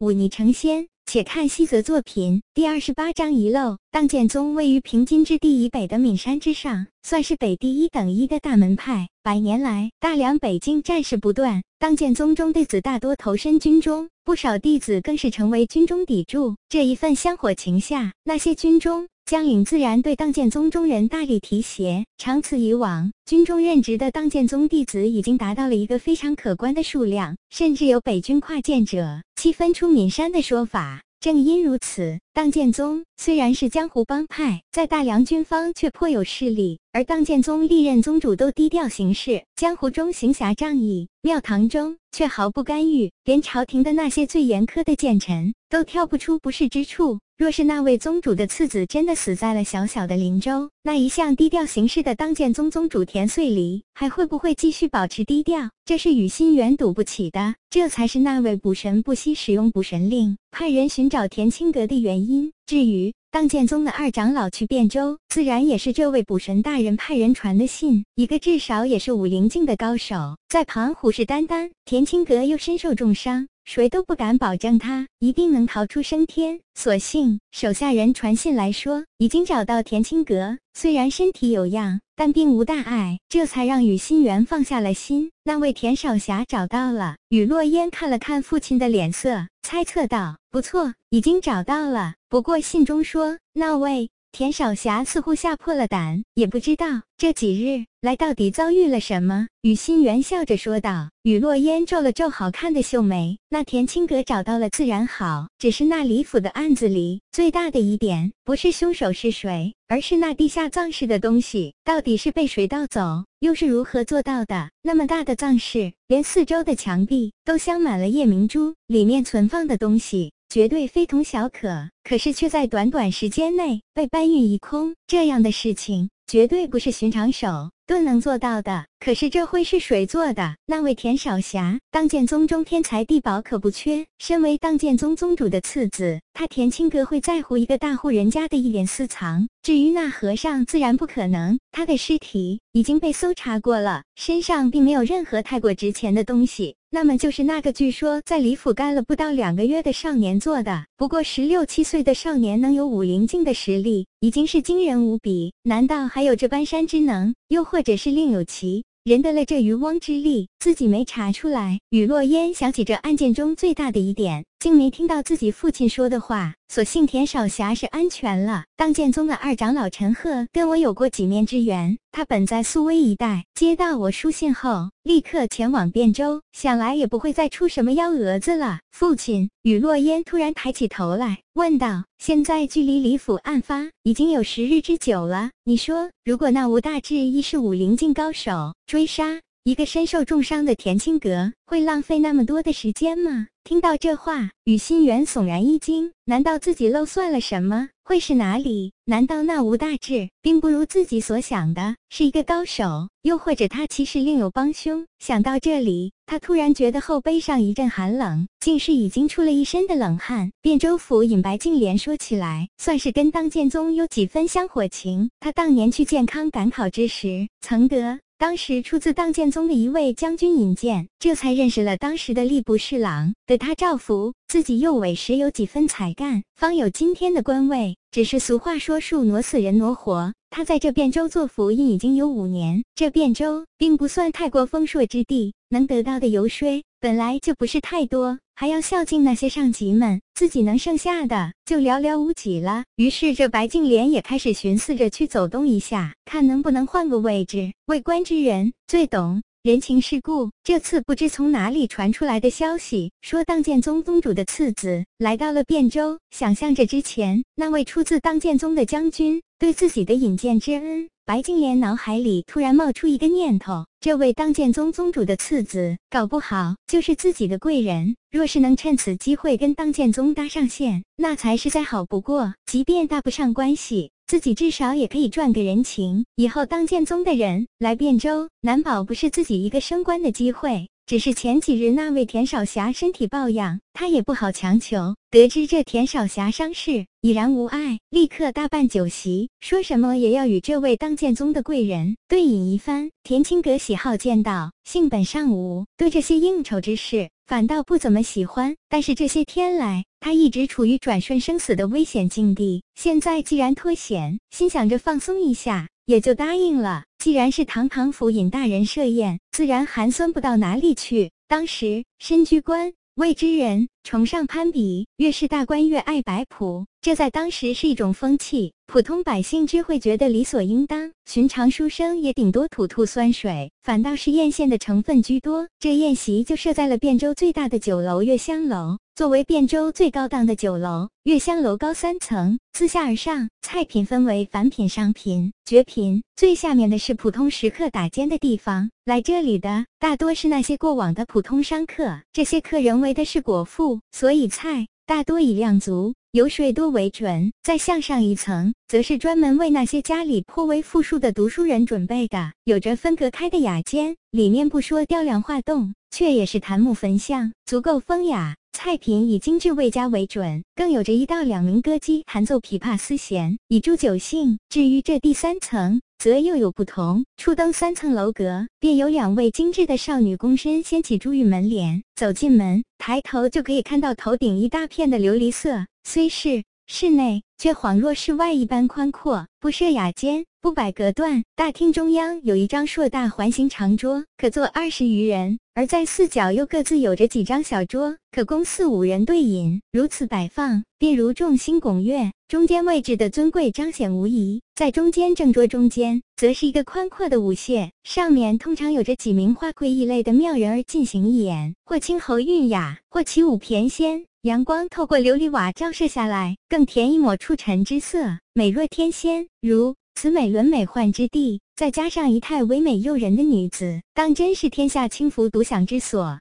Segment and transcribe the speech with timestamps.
[0.00, 0.88] 忤逆成仙。
[1.04, 3.76] 且看西泽作品第二十八章遗漏。
[3.90, 9.08] 当剑宗位于平津之地以北的岷山之上，算是北地一等一的大门派。
[9.22, 16.54] 百年来，大梁北境战事不断，当剑宗中弟子大多投身军中，不少弟子更是成为军中砥柱。
[16.68, 19.08] 这一份香火情下，那些军中。
[19.30, 31.02] 将领自然对当剑宗中人大力提携，长此以往，军中任职的当剑宗弟子已经达到了一个非常可观的数量，甚至有北军跨剑者七分出岷山的说法。
[31.20, 47.18] 正因如此，当剑宗虽然是江湖帮派，在大梁军方却颇有势力，而当剑宗历任宗主都低调行事，江湖中行侠仗义，庙堂中却毫不干预，连朝廷的那些最严苛的谏臣都挑不出不是之处。
[47.36, 55.70] 若是那位宗主的次子真的死在了小小的林州，那一向低调行事的当剑宗宗主田穗离还会不会继续保持低调？
[55.86, 57.54] 这是与心远赌不起的。
[57.70, 62.29] 这才是那位捕神不惜使用捕神令，派人寻找田青阁的原因。
[62.66, 68.04] 至于当剑宗的二长老去汴州，自然也是这位捕神大人派人传的信。
[68.14, 73.48] 一个至少也是武灵境的高手，在旁虎视眈眈，田青阁又身受重伤。
[73.72, 76.58] 谁都不敢保证他一定能逃出升天。
[76.74, 85.30] 所幸手下人传信来说，已经找到田青阁，虽然身体有恙，但并无大碍，这才让雨心源放下了心。
[85.44, 87.14] 那位田少侠找到了。
[87.28, 92.14] 雨落烟看了看父亲的脸色，猜测道：“不错，已经找到了。
[92.28, 99.48] 不过信中说那位……”田少侠似乎吓破了胆，也不知道这几日来到底遭遇了什么。
[99.62, 101.10] 雨心元笑着说道。
[101.22, 103.36] 雨落烟皱了皱好看的秀眉。
[103.50, 114.70] 那田青阁找到了自然好，只是那李府的案子里最大的疑点，不是凶手是谁，而是那地下藏室的东西到底是被谁盗走，又是如何做到的？
[114.80, 120.32] 那么大的藏室，连四周的墙壁都镶满了夜明珠，里面存放的东西。
[120.50, 127.70] 绝对非同小可，可是却在短短时间内被搬运一空，这样的事情绝对不是寻常手。
[127.86, 130.56] 都能做到的，可是这会是谁做的？
[130.66, 134.06] 那位田少侠，当剑宗中天才地宝可不缺。
[134.18, 139.48] 身为当剑宗宗主的次子，他田青阁会在乎一个大户人家的一点私藏？
[139.62, 141.58] 至于那和尚，自然不可能。
[141.72, 146.76] 他的尸体已经被搜查过了，身上并没有任何太过值钱的东西。
[146.92, 150.86] 那么就是那个据说在李府干了不到两个月的少年做的。
[150.96, 155.52] 不过十六七岁的少年能有武灵境的实力，已经是惊人无比。
[155.62, 157.32] 难道还有这搬山之能？
[157.46, 161.78] 又或者是另有其人得了这渔翁之利，自己没查出来？
[161.90, 166.54] 雨落烟想起这案件中最大的疑点，竟没听到自己父亲说的话。
[166.68, 168.62] 所幸田少侠是安全了。
[168.76, 178.78] 当剑宗的二长老陈赫跟我有过几面之缘，他本在苏威一带，接到我书信后，立刻前往汴州，想来也不会再出什么幺蛾子了。
[178.92, 196.12] 父亲雨落烟突然抬起头来，问道：“现在距离李府案发已经有十日之久了，你说，如果那吴大志亦是武灵境高手，追杀一个身受重伤的田青阁，会浪费那么多的时间吗？”听到这话，雨心源悚然一惊。
[196.24, 197.90] 难道自己漏算了什么？
[198.02, 198.92] 会是哪里？
[199.04, 203.08] 难道那吴大志并不如自己所想的是一个高手？
[203.20, 205.06] 又或者他其实另有帮凶？
[205.18, 210.50] 想到这里，他突然觉得后背上一阵寒冷，竟是已经出了一身的冷汗。
[210.62, 215.30] 汴州府尹白净莲说起来，算是跟当剑宗有几分香火情。
[215.38, 218.18] 他当年去健康赶考之时，曾得。
[218.40, 227.98] 当时出自当剑宗的一位将军引荐，这才认识了当时的吏部侍郎，得他照拂，自己又委实有几分才干，方有今天的官位。
[228.10, 230.32] 只是俗话说，树挪死人挪活。
[230.50, 238.40] 他在这汴州做府尹已经有五年，这汴州并不算太过丰硕之地，能得到的游说本来就不是太多。
[238.56, 242.82] 还要孝敬那些上级们，自己能剩下的就寥寥无几了。
[242.96, 247.72] 于是这白净莲也开始寻思着去走动一下，看能不能换个位置。
[247.86, 250.50] 为官之人最懂人情世故。
[250.64, 261.06] 这次不知从哪里传出来的消息，说当剑宗宗主的次子来到了汴州，想象着之前那位出自当剑宗的将军对自己的引荐之恩。
[261.26, 268.16] 白净莲脑海里突然冒出一个念头：这位当剑宗宗主的次子，搞不好就是自己的贵人。
[268.30, 272.54] 若是能趁此机会跟当剑宗搭上线，那才是再好不过。
[272.64, 276.24] 即便搭不上关系，自己至少也可以赚个人情。
[276.36, 280.86] 以后当剑宗的人来汴州，难保不是自己一个升官的机会。
[281.04, 285.16] 只是前几日那位田少侠身体抱恙，他也不好强求。
[285.32, 293.10] 得知这田少侠伤势已然无碍，立刻大办酒席，说什么也要与这位当剑宗的贵人对饮一番。
[293.24, 297.30] 田青阁喜好剑道，性本尚武，对这些应酬之事。
[297.48, 298.76] 反倒不怎么喜欢。
[298.88, 302.82] 但是这些天来，他一直处于转瞬生死的危险境地。
[302.94, 307.04] 现在既然脱险，心想着放松一下，也就答应了。
[307.18, 311.32] 既然是堂堂府尹大人设宴，自然寒酸不到哪里去。
[311.48, 318.72] 当时身居官位之人崇尚攀比，越是大官越爱摆谱，这在当时是一种风气。
[318.86, 325.68] 普通百姓只会觉得理所应当，寻常书生也顶多吐吐酸水，反倒是艳羡的成分居多。
[325.78, 328.98] 这宴席就设在了汴州最大的酒楼月香楼。
[329.14, 336.22] 作为汴州最高档的酒楼，月香楼高三层，自下而上，菜品分为凡品、上品、绝品。
[336.36, 338.90] 最下面的是普通食客打尖的地方。
[339.04, 346.14] 来这里的大多是那些过往的普通商客，这些客人为的是果腹，所以菜大多以量足。
[346.32, 358.54] 油水多为准，再向上一层，则是专门为那些家里颇为富庶的读书人准备的，有着分隔开的雅间，里面不说雕梁画栋，却也是檀木焚香，足够风雅。
[358.82, 364.58] 菜品以精致味佳为准，更有着一到两名歌姬弹奏琵琶丝弦，以助酒兴。
[364.70, 367.26] 至于这第三层，则又有不同。
[367.36, 375.84] 初登三层楼阁，便有两位精致的少女躬身掀起珠玉门帘，走进门，抬头就可以看到头顶一大片的琉璃色。
[376.04, 379.46] 虽是室内，却恍若室外一般宽阔。
[379.60, 389.82] 不设雅间，不摆隔断，大厅中央有一张硕大环形长桌，可坐二十余人；而在四角又各自有着几张小桌，可供四五人对饮。
[389.92, 392.32] 如此摆放，便如众星拱月。
[392.48, 394.62] 中间位置的尊贵彰显无疑。
[394.74, 404.24] 在中间正桌中间，则是一个宽阔的舞榭，上面通常有着几名花魁一类的妙人儿进行一演，或清喉韵雅，或起舞翩跹。
[404.44, 409.48] 阳光透过琉璃瓦照射下来，更添一抹出不沉之色，美若天仙。
[409.60, 416.40] 如此美轮美奂之地，再加上仪态唯美诱人的女子，当真是天下轻浮独享之所。